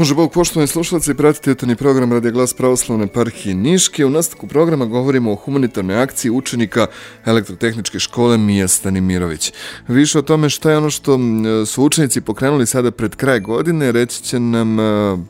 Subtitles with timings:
[0.00, 4.06] Može Bog, poštovani slušalci, pratite jutarnji program Radio Glas Pravoslavne parhije Niške.
[4.06, 6.86] U nastavku programa govorimo o humanitarnoj akciji učenika
[7.24, 9.52] elektrotehničke škole Mija Stanimirović.
[9.88, 11.18] Više o tome šta je ono što
[11.66, 14.76] su učenici pokrenuli sada pred kraj godine, reći će nam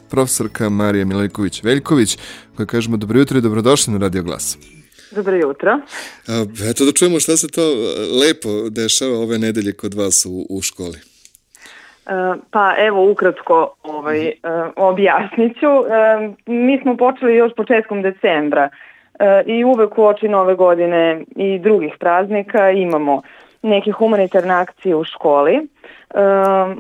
[0.09, 2.19] profesorka Marija Milajković-Veljković,
[2.57, 4.59] koja kažemo dobro jutro i dobrodošli na Radio Glas.
[5.11, 5.81] Dobro jutro.
[6.71, 7.75] Eto da čujemo šta se to
[8.21, 11.10] lepo dešava ove nedelje kod vas u, u školi.
[12.51, 14.35] Pa evo ukratko ovaj, e,
[14.77, 15.67] objasnit ću.
[15.67, 18.69] E, mi smo počeli još početkom decembra
[19.19, 23.23] e, i uvek u oči nove godine i drugih praznika imamo
[23.63, 25.69] neke humanitarne akcije u školi.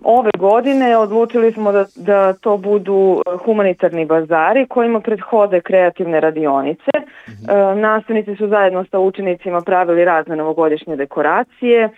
[0.04, 6.90] Ove godine odlučili smo da, da to budu humanitarni bazari kojima prethode kreativne radionice.
[7.28, 7.80] Mhm.
[7.80, 11.88] Nastavnici su zajedno sa učenicima pravili razne novogodišnje dekoracije.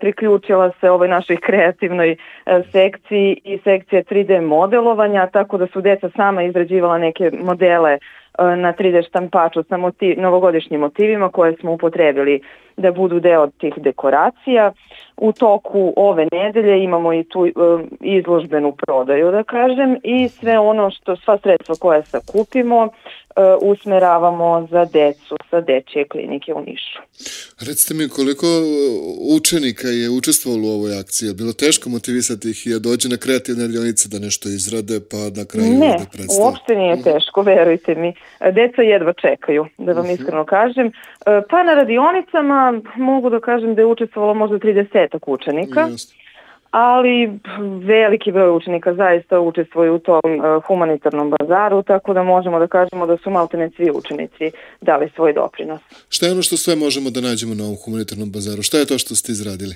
[0.00, 2.16] Priključila se ovoj našoj kreativnoj
[2.72, 7.98] sekciji i sekcija 3D modelovanja, tako da su deca sama izrađivala neke modele
[8.38, 12.40] na 3D štampaču sa motiv, novogodišnjim motivima koje smo upotrebili
[12.76, 14.72] da budu deo tih dekoracija.
[15.16, 17.46] U toku ove nedelje imamo i tu
[18.00, 22.88] izložbenu prodaju, da kažem, i sve ono što, sva sredstva koje sakupimo,
[23.60, 26.98] usmeravamo za decu sa dečje klinike u Nišu.
[27.60, 28.46] Recite mi koliko
[29.36, 31.26] učenika je učestvovalo u ovoj akciji?
[31.28, 35.16] Je bilo teško motivisati ih i da dođe na kreativne radionice da nešto izrade pa
[35.16, 36.38] na kraju ne, da predstave?
[36.38, 38.14] Ne, uopšte nije teško, verujte mi.
[38.52, 40.10] Deca jedva čekaju, da vam uh mhm.
[40.10, 40.20] -huh.
[40.20, 40.92] iskreno kažem.
[41.50, 45.88] Pa na radionicama mogu da kažem da je učestvovalo možda 30 učenika.
[45.90, 46.21] Just
[46.72, 47.38] ali
[47.84, 53.06] veliki broj učenika zaista učestvuje u tom uh, humanitarnom bazaru, tako da možemo da kažemo
[53.06, 54.50] da su maltene svi učenici
[54.80, 55.80] dali svoj doprinos.
[56.08, 58.62] Šta je ono što sve možemo da nađemo na ovom humanitarnom bazaru?
[58.62, 59.74] Šta je to što ste izradili?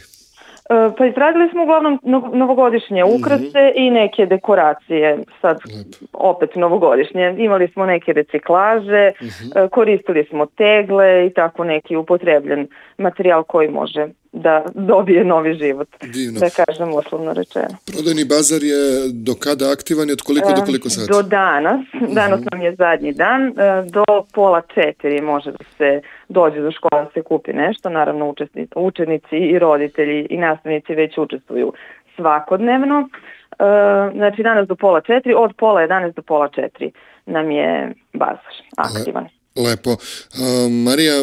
[0.70, 2.00] Uh, pa izradili smo uglavnom
[2.32, 3.14] novogodišnje mhm.
[3.14, 3.86] ukrase mm -hmm.
[3.86, 5.86] i neke dekoracije, sad Lep.
[6.12, 7.34] opet novogodišnje.
[7.38, 9.68] Imali smo neke reciklaže, mm -hmm.
[9.68, 12.68] koristili smo tegle i tako neki upotrebljen
[12.98, 16.40] materijal koji može da dobije novi život, Divno.
[16.40, 17.76] da kažem uslovno rečeno.
[17.92, 18.80] Prodajni bazar je
[19.12, 21.12] do kada aktivan i od koliko do koliko sati?
[21.12, 21.80] Do danas,
[22.20, 23.52] danas nam je zadnji dan, e,
[23.90, 24.04] do
[24.34, 28.34] pola četiri može da se dođe do škola da se kupi nešto, naravno
[28.76, 31.72] učenici i roditelji i nastavnici već učestvuju
[32.16, 33.64] svakodnevno, e,
[34.14, 36.90] znači danas do pola četiri, od pola 11 do pola četiri
[37.26, 39.35] nam je bazar aktivan.
[39.56, 39.90] Lepo.
[39.90, 41.14] A, Marija,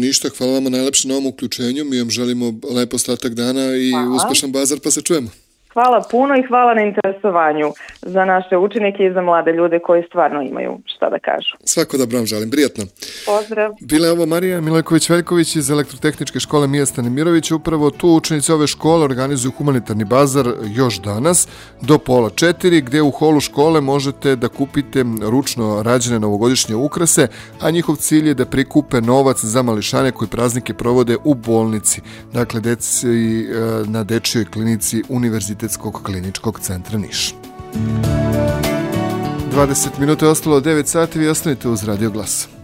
[0.00, 1.84] ništa, hvala vama najlepše na ovom uključenju.
[1.84, 2.46] Mi vam želimo
[2.76, 4.16] lepo ostatak dana i hvala.
[4.16, 5.30] uspešan bazar, pa se čujemo.
[5.72, 10.42] Hvala puno i hvala na interesovanju za naše učenike i za mlade ljude koji stvarno
[10.42, 11.56] imaju šta da kažu.
[11.64, 12.84] Svako dobro vam želim, prijatno.
[13.26, 13.72] Pozdrav.
[13.80, 17.50] Bila je ovo Marija Milojković-Veljković iz elektrotehničke škole Mija Stanimirović.
[17.50, 21.48] Upravo tu učenici ove škole organizuju humanitarni bazar još danas
[21.80, 27.28] do pola četiri, gde u holu škole možete da kupite ručno rađene novogodišnje ukrase,
[27.60, 32.00] a njihov cilj je da prikupe novac za mališane koji praznike provode u bolnici.
[32.32, 33.44] Dakle, deci e,
[33.86, 37.34] na dečijoj klinici Univerzitetskog kliničkog centra Niš.
[39.52, 42.61] 20 minuta je ostalo 9 sati, vi ostanite uz Radio Glasa.